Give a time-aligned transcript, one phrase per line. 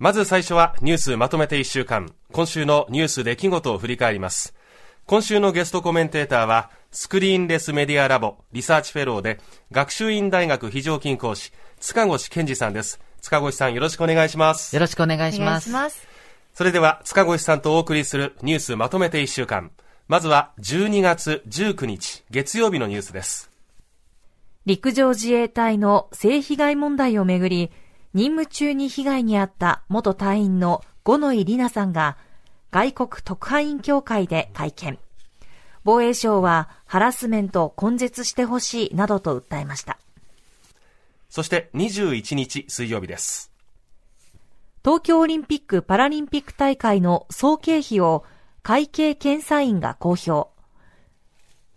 [0.00, 2.10] まず最初はニュースまとめて1週間。
[2.32, 4.54] 今週のニュース出来事を振り返ります。
[5.04, 9.40] 今週のゲストコメンテーターはスクリーンレスメディアラボリサーチフェローで
[9.70, 12.98] 学習院大学非常勤講師塚越健司さんです。
[13.20, 14.74] 塚越さんよろしくお願いします。
[14.74, 16.08] よろしくお願いします。
[16.54, 19.70] それでは塚越さんとお送りするニュースまとめて1週間。
[20.08, 23.50] まずは12月19日月曜日のニュースです。
[24.64, 27.70] 陸上自衛隊の性被害問題をめぐり
[28.12, 32.16] 任務中に被害に遭った元隊員の五ノ井里奈さんが
[32.70, 34.98] 外国特派員協会で会見。
[35.84, 39.98] 防衛省はハラスメントを根絶してほしいなどと訴えました。
[41.28, 43.50] そして21日水曜日です。
[44.84, 48.24] 東京オリンピック・パラリンピック大会の総経費を
[48.62, 50.50] 会計検査院が公表。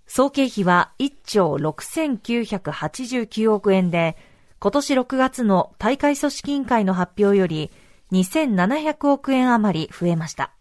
[0.08, 4.18] 総経費は1兆6989億円で、
[4.64, 7.70] 今年6月の大会組織委員会の発表より
[8.14, 10.54] 2700億円余り増えました。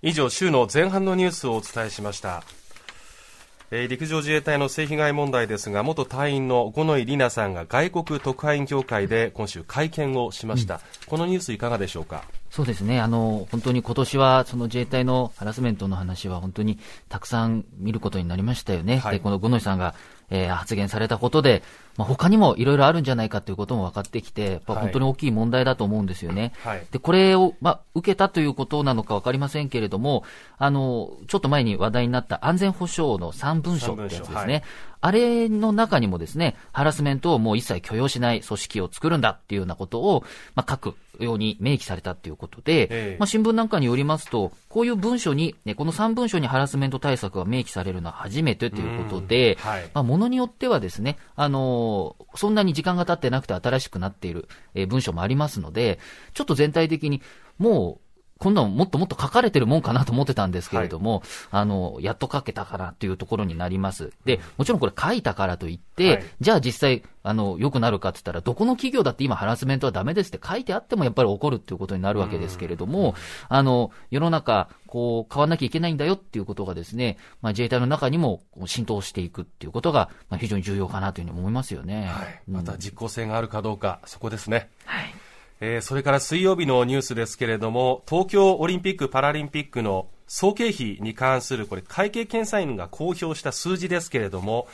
[0.00, 2.44] 以上、週の前半のニュースをお伝えしました。
[3.72, 12.22] えー、陸上自衛隊の性被害問題ですが元隊員の五ノ井里奈さんが外国特派員協会で今週会見をしました、うん、このニュースいかがでしょうか？
[12.50, 13.00] そうですね。
[13.00, 19.94] あの本当に今年はその自衛隊のハラスメントの話は本当にたくさん見ることになりましたよね、はい、でこの五ノ井さんが
[20.34, 21.62] えー、発言されたことで、
[21.98, 26.52] まあ、他にもいろいろあるんじゃないかということも分かってきて、本当に大きい問題だと思うんですよね。
[26.64, 30.24] はい、で、これを、まあ、受けたということなのか分かりませんけれども、
[30.56, 34.54] あの、ちょっと前に話題になった安全保障の3文書ってやつですね。
[34.54, 34.62] はい、
[35.02, 55.98] あれの中にもですね、ハラスメントをもう一切許容しない組織を作るんだっていうようなことを、まあ、書くように明記されたということで、えー、まあ、新聞なんかによりますと、こういう文書に、ね、この3文書にハラスメント対策が明記されるのは初めてということで、はい、まあ、ものによってはですね、あのー、そんなに時間が経ってなくて新しくなっている、えー、文章もありますので、
[56.34, 57.22] ちょっと全体的に
[57.58, 58.11] もう
[58.42, 64.12] こんなのもっともっと書かれてるもんかなと思ってたんですけれども、はい、あの、やっと書けたからというところになります。
[64.24, 73.14] で、もちろんこれ書いたからといって、はい、じゃあ実際、あの、良くなるかって言ったら、どこの企業だって今ハラスメントはダメですって書いてあってもやっぱり起こるっていうことになるわけですけれども、
[73.48, 82.06] あの、世の中、こう、変わんなきゃいけないんだよっていうことがですね、まあ自衛隊の中にも浸透していくっていうことが、まあ非常に重要かなというふうに思いますよね。
[82.06, 82.40] はい。
[82.48, 84.68] また実効性があるかどうか、そこですね。
[84.84, 85.14] はい。
[85.64, 94.66] えー、それから水曜日のニュースですけれども東京オリンピック・パラリンピックの総経費に関するこれ会計検査院が公表した数字ですけれども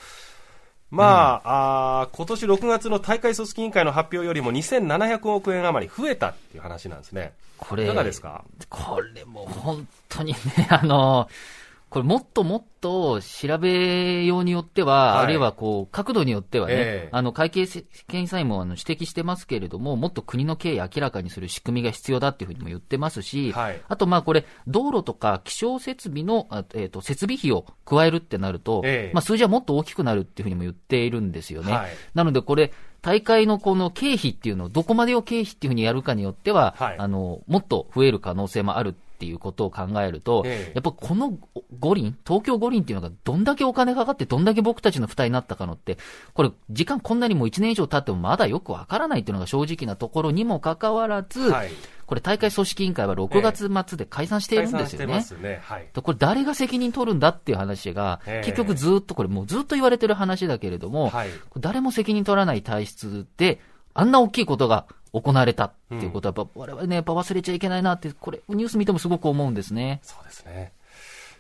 [0.90, 7.34] まあ、うん、あ今年6月の大会組織委員会の発表よりも2700億円余り増えたっていう話なんですね。
[7.58, 8.42] これ、いかがですか？
[8.70, 10.38] これも本当にね、
[10.70, 11.28] あの、
[11.90, 31.72] これもっともっと調べようによっては、はい、あるいはこう角度によってはね、えー、あの会計検査院もあの指摘してますけれども、もっと国の経緯明らかにする仕組みが必要だっていうふうにも言ってますし、はい、あとまあこれ、道路とか気象設備の、えーと、設備費を加えるってなると、えー、まあ、数字はもっと大きくなるっていうふうにも言っているんですよね。
[31.72, 41.36] はい、なのでこれ、大会のこの経費っていうのをどこまでを経費っていうふうにやるかによっては、あのもっと増える可能性もあるっていうことを考えると、ええ、やっぱこの
[41.80, 45.98] 五輪、東京五輪っていうのがどんだけお金かかって、どんだけ僕たちの負担になったかのって、
[46.34, 51.70] これ、時間こんなにも1年以上経ってもまだよくわからないっていうのが正直なところにもかかわらず、はい、
[52.06, 55.26] これ、大会組織委員会は6月末で解散しているんですよね。
[55.30, 55.60] えね。
[55.64, 63.60] はい、これ、誰が責任取るんだっていう話が、結局ずっと、これもうずっと言われてる話だけれども、はい、誰も責任取らない体質で、
[63.98, 69.98] あんな大きいことが行われたっていうことは、やっぱ我々ね、やっぱ忘れちゃいけないなって、これ、ニュース見てもすごく思うんですね。
[70.04, 70.72] そうですね。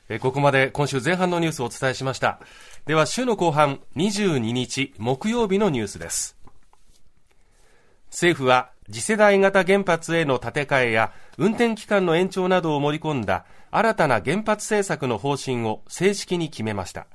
[0.08, 2.40] えここまで今週前半のニュースをお伝えしました。
[2.86, 6.36] では、週の後半、22日木曜日のニュースです。
[8.10, 17.06] 政府は次世代型原発への建て替えや運転期間の延長などを盛り込んだ新たな原発政策の方針を正式に決めました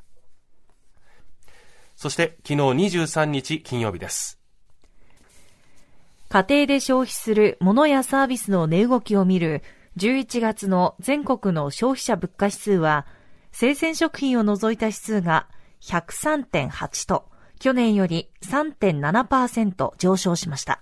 [1.96, 2.56] そして昨日
[3.00, 4.43] 23日金曜日です
[6.34, 9.62] 家庭で消費する物やサービスの値動きを見る
[9.98, 13.06] 11月の全国の消費者物価指数は、
[13.52, 15.48] 生鮮食品を除いた指数が
[15.82, 20.82] 103.8と、去年より3.7%上昇しました。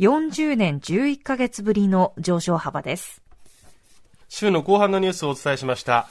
[0.00, 3.22] 40年11ヶ月ぶりの上昇幅です。
[4.28, 6.08] 週の後半のニュースをお伝えしました。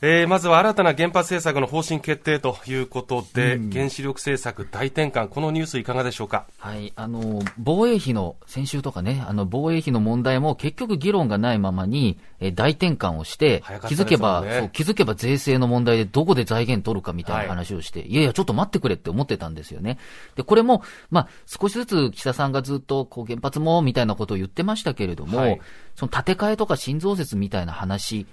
[0.00, 6.46] えー、まずは新たな原発政策の方針決定ということで、うん、原子力政策大転換、このニュースいかがでしょうか？
[6.58, 19.98] はい、あの、防衛費の、先週とかね、あの、防衛費の問題も結局議論がないままに、えー、大転換をして、ね、気づけば、そう、気づけば税制の問題でどこで財源取るかみたいな話をして、はい、いやいや、ちょっと待ってくれって思ってたんですよね。
[20.36, 25.60] で、これも、まあ、少しずつ岸田さんがずっと、こう、原発も、みたいなことを言ってましたけれども、はい、
[25.96, 28.28] その建て替えとか新増設みたいな話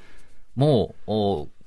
[0.56, 0.94] も、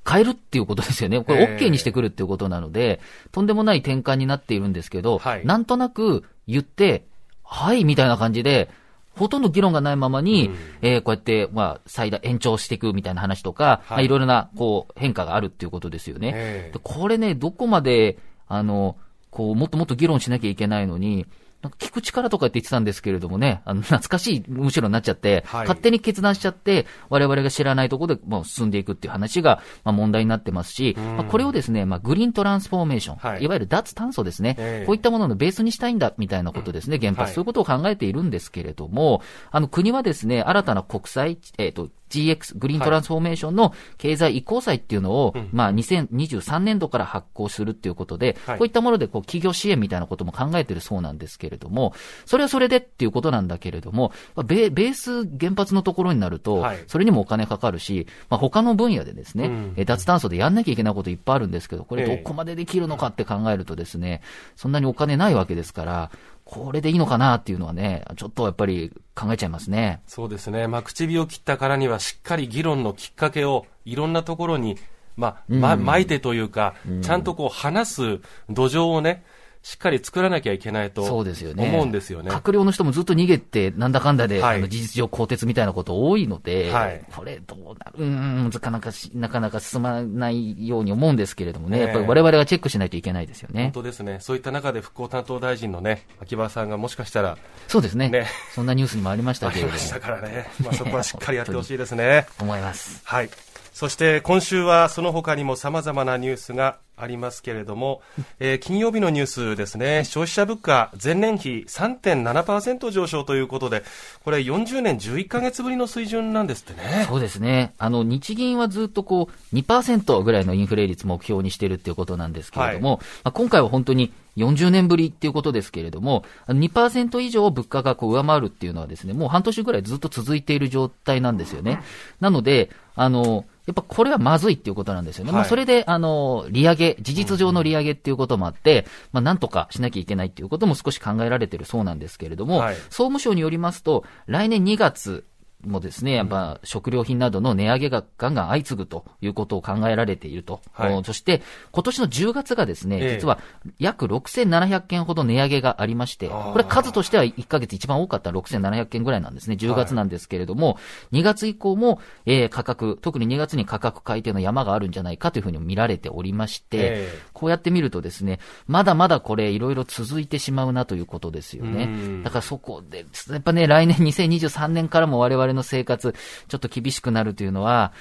[0.09, 1.23] 変えるっていうことですよね。
[1.23, 2.99] これ OK にしてくるっていうことなので、
[3.31, 7.05] とんでもない転換になっているんですけど、はい、なんとなく言って、
[7.43, 8.69] はい、みたいな感じで、
[9.15, 13.89] ほとんど議論がないままに、うん、えー、こうやって、まあ、最大延長していくみたいな話とか、はい。
[13.89, 16.71] まあ、いろいろな、こう、変化があるっていうことですよね。
[16.73, 18.17] でこれね、どこまで、
[18.47, 18.95] あの、
[19.29, 21.25] こう、もっともっと議論しなきゃいけないのに、
[21.61, 39.21] なんか聞く力とかって言ってたんですけれどもね、あの、懐かしい、むしろなっちゃって、はい、勝手に決断しちゃって、我々が知らないところで、もう進んでいくっていう話が、まあ問題になってますし、まあ、これをですね、まあグリーントランスフォーメーション、はい、いわゆる脱炭素ですね、えー、こういったもののベースにしたいんだ、みたいなことですね、原発、はい、そういうことを考えているんですけれども、
[39.51, 51.93] あの、国はですね、新たな国際、えっ、ー、と、GX、グリーントランスフォーメーションの経済移行債っていうのを、はい、まあ、2023年度から発行するっていうことで、はい、こういったもので、こう、企業支援みたいなことも考えてるそうなんですけれども、
[52.25, 54.11] それはそれでっていうことなんだけれども、
[54.45, 59.45] ベベース原発のところになると、はい、それにもお金かかるし、まあ、他の分野でですね、
[59.77, 64.21] うん、脱炭素でやんなきゃいけないこといっぱいあるんですけど、これどこまでできるのかって考えるとですね、
[64.55, 66.11] そんなにお金ないわけですから、
[66.49, 70.01] これでいいのかなっていうのはね、ちょっとやっぱり考えちゃいますね。
[70.07, 70.67] そうですね。
[70.67, 74.77] まあ、口火を切ったからにはしっかり議論のきっかけをいろんなところに、
[75.17, 78.19] まあ、ま、巻いてというか、ちゃんとこう話す
[78.49, 79.25] 土壌をね、
[79.61, 81.71] しっかり作らなきゃいけないと思うんですよね。
[81.73, 88.05] よね閣僚の人もずっと逃げて、なんだかんだで、はい、あの事実上更迭みたいなこと多いので、はい、これどうなる？
[88.05, 93.63] うん、なかなかなかなか進まないように思うんですけれどもね、やっぱり我々がチェックしないといけないですよね。
[93.63, 94.19] 本当ですね。
[94.21, 98.09] そういった中で復興担当大臣のね、秋葉さんがもしかしたら、そうですね。
[98.09, 99.73] ねそんなニュースにもありましたけれども。
[99.73, 100.47] ありましたからね。
[100.63, 102.27] まあそこはしっかりやってほしいですね。
[102.39, 103.01] 思います。
[103.03, 103.29] はい。
[103.73, 108.01] そして今週はその他にも様々なニュースがありますけれども、
[108.39, 113.83] えー、金曜日のニュースですね、消費者物価前年比3.7%上昇ということで、
[114.23, 117.05] これ40年11か月ぶりの水準なんですってね。
[117.07, 117.73] そうですね。
[117.77, 131.81] あの、日銀はずっとこう、2%ぐらいのインフレ率目標にしてるっていうことなんですけれども、はい、まあ、今回は本当に40年ぶりっていうことですけれども、2%以上物価がこう上回るっていうのはですね、もう半年ぐらいずっと続いている状態なんですよね。
[132.19, 135.31] なので、あの、やっぱこれはまずいっていうことなんですよね。
[135.31, 145.25] はい、まあそれで、あの、利上げ、事実上の利上げっていうこともあって、まあなんとかしなきゃいけないっていうことも少し考えられてるそうなんですけれども、はい、総務省によりますと、来年2月
[145.65, 150.61] もですね、やっぱ食料品などの値上げがガンガン相次ぐということを考えられていると。
[150.71, 151.41] はい、そして、
[151.71, 153.39] 今年の10月がですね、実は
[153.77, 159.57] 約6700件ほど値上げがありまして、これ数としては1ヶ月一番多かった6700件ぐらいなんですね。
[159.59, 160.79] 10月なんですけれども、は
[161.11, 172.23] い、2月以降も、えー、価格、特に2月に価格改定の山があるんじゃないかというふうに見られておりまして、こうやって見るとですね、まだまだこれいろいろ続いてしまうなということですよね。
[172.23, 176.13] だからそこで、やっぱね、来年2023年からも我々の生活、
[176.47, 177.93] ちょっと厳しくなるというのは、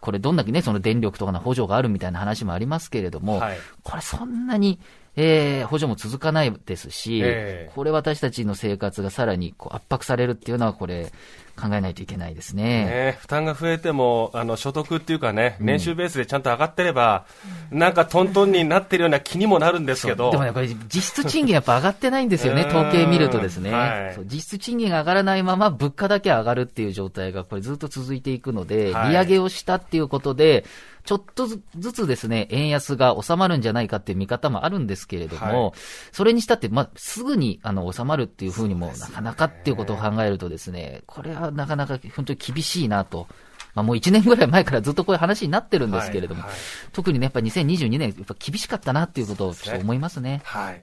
[0.00, 4.78] これどんだけね、その電力とかの補助があるみたいな話もありますけれども、はい、これそんなに、
[5.16, 11.12] えー、補助も続かないですし、えー、これ私たちの生活がさらにこう圧迫されるっていうのは、これ、
[11.56, 12.84] 考えないといけないですね。
[12.84, 17.26] ね負担が増えても、あの所得っていうかね、年収ベースでちゃんと上がってれば、
[17.72, 20.30] うん、なんかトントンになってるような気にもなるんですけど。
[20.32, 30.64] でもね、これ実質賃金やっぱ上がってないんですよね、 統計見るとですね、はい、実質賃金が上がらないまま物価だけ上がるっていう状態がこれずっと続いていくので、利上げをしたっていうことで、
[31.04, 31.60] ちょっとず
[31.92, 35.72] つですね、円安が収まるんじゃないかっていう見方もあるんですけれども、はい、
[36.12, 43.28] それにしたって、まあ、すぐにあの収まるっていうふうにも、なかなかっていうことを考えるとですね、これはなかなか本当に厳しいなと。
[43.74, 46.60] まあ、もう1年ぐらい前からずっとこういう話になってるんですけれども、はいはい、
[46.92, 50.42] 特にね、やっぱ2022年、やっぱ厳しかったなっていうことをちょっと思いますね。
[50.44, 50.82] はい。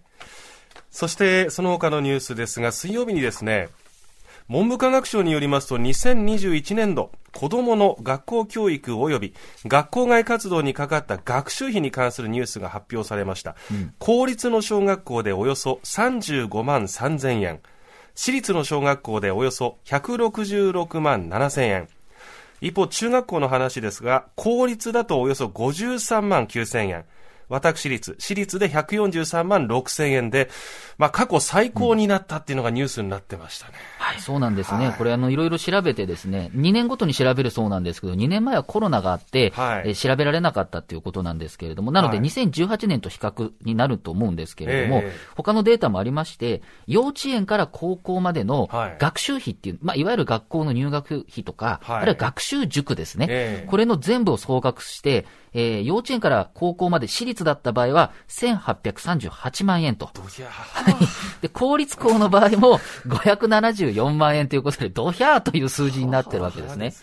[0.91, 3.69] そして、その他のニュースですが、水曜日にですね、
[4.50, 9.33] 文部科学省によりますと2021年度子どもの学校教育及び
[9.65, 17.60] 学校外活動にかかった学習費に関するニュースが発表されました、うん、公立の小学校でおよそ35万3000円。
[18.13, 21.88] 私立の小学校でおよそ166万7000円。
[22.60, 27.05] 一方中学校の話ですが公立だとおよそ53万9000円。
[27.51, 30.50] 私立、私立で143万6千円で、
[30.98, 33.74] まあ過去最高になったっていうのがニュースになってましたね。
[34.13, 34.87] はそうなんですね。
[34.87, 53.65] はい、これあの、いろいろ調べてですね、2年ごとに調べるそうなんですけど、2年前はコロナがあって、はい、え調べられなかったっていうことなんですけれども、なので2018年と比較になると思うんですけれども、はい、他のデータもありまして、幼稚園から高校までの学習費っていう、まあ、いわゆる学校の入学費とか、あるいは学習塾ですね。
[53.67, 60.09] これの全部を総額して、えー、幼稚園から高校まで私立だった場合は、1838万円と。
[60.49, 60.95] はい。
[61.41, 66.93] で、公立校の場合も574万円ということで、ドヒャーという数字になってるわけですね。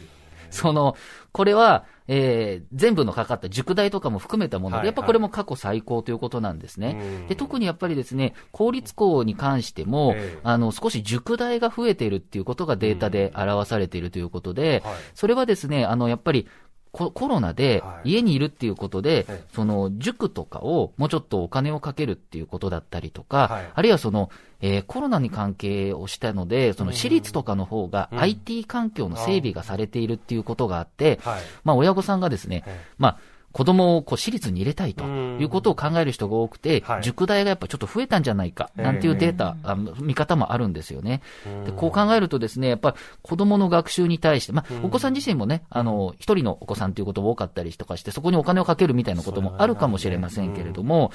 [0.50, 0.96] その、
[1.32, 7.26] これは、えー、全部のかかった塾代とかも含めたもので、やっぱこれも過去最高ということなんですね。
[7.28, 14.82] で特にやっぱりですね、公立校に関しても、あの、少し塾代が増えているっていうことがデータで表されているということで、
[15.14, 16.48] それはですね、あの、やっぱり
[16.92, 24.30] コロナで家にいるっていうことで、はい、その塾とかをもうちょっとお金をかけるっていうことだったりとか、はい、あるいはその、
[24.60, 31.32] えー、コロナに関係をしたので、その私立とかの方が IT 環境の整備がされているっていうことがあって、うん、
[31.64, 32.64] まあ親御さんがですね、
[32.98, 33.18] まあ
[33.52, 41.22] 子供をこう私立に入れたいということを考える人が多くて、はい、塾代がやっぱちょっと増えたんじゃないか、なんていうデータ、あの見方もあるんですよね。
[41.64, 51.10] でこう考えるとですね、やっぱり子供の学習に対して、まあ、お子さん自身もね、あの、一人のお子さんということも多かったりとかして、そこにお金をかけるみたいなこともあるかもしれませんけれども、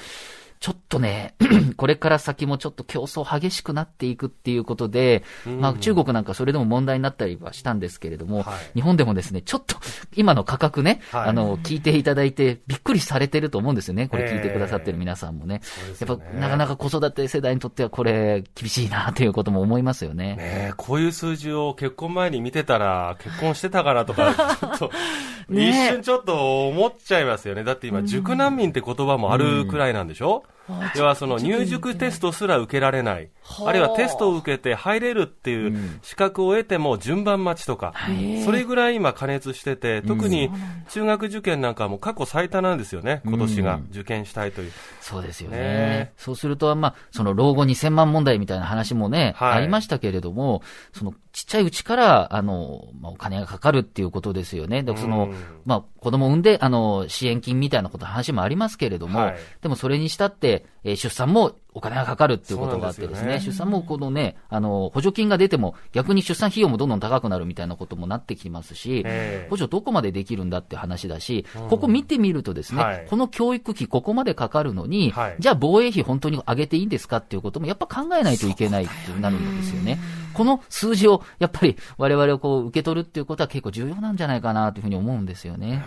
[0.64, 1.34] ちょっとね、
[1.76, 5.22] これから先もちょっと競争激しくなっていくっていうことで、
[5.60, 9.76] まあ中国なんかそれでも問題になったりはしたんですけれども、はい、日本でもですね、ちょっと
[10.16, 14.08] 今の価格ね、はい、あの、聞いていただいてびっくりされてると思うんですよね。
[14.08, 15.60] これ聞いてくださってる皆さんもね。
[16.00, 20.36] えー、やっぱなかなか子育て世代にとってはこれ厳しいなということも思いますよね。
[20.36, 24.90] ねこういう数字を結婚前に見てたら結婚してたからとか、 ちょっと、
[25.50, 27.64] 一瞬ちょっと思っちゃいますよね。
[27.64, 30.53] だって今、塾難民って言葉もあるくらいなんでしょ、うん
[30.96, 33.28] 要はその入塾テストすら受けられない、
[33.64, 33.72] あ。
[33.72, 37.92] るいはテストを受けて入れるっていう資格を得ても順番待ちとか、
[38.44, 40.50] それぐらい今加熱してて、特に
[40.88, 44.72] 中学受験なんかも過去最多なんですよね、今年が受験したいという。
[45.00, 46.12] そうですよね。
[46.16, 54.84] そうすると、まあ、その老後2000万問題みたいな話もね、ありましたけれども、そのちっちゃいうちから、あの、まあ、お金がかかるっていうことですよね。
[54.84, 55.34] で、その、
[55.66, 60.53] まあ、子供産んで、あの、支援金みたいなこと、話もありますけれども、でもそれにしたって、
[60.84, 63.52] えー、出産もお金がかかるっていうことがあってですね、すね。
[63.52, 69.04] 出産もこのね、あの、補助金が出ても逆に出産費用もどんどん高くなるみたいなこともなってきますし、
[69.50, 79.98] 補助どこまでできるんだって話だし、うん、ここ見てみるとですね、はい、この教育費ここまでかかるのに、はい、じゃあ防衛費本当に上げていいんですかっていうこともやっぱ考えないといけないってなるんですよね。
[80.32, 85.82] この数字をやっぱり我々をこう受け取るっていうことは結構重要なんじゃないかなというふうに思うんですよね。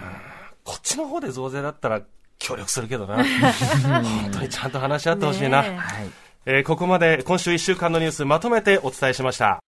[0.64, 2.02] こっちの方で増税だったら
[2.40, 3.18] 協力するけどな。
[3.24, 5.60] 本当にちゃんと話し合ってほしいな。
[5.60, 5.78] はい
[6.50, 9.60] えー、ここまで今週1週間のニュースまとめてお伝えしました。